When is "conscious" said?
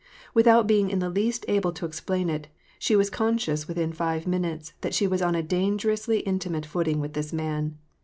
3.11-3.67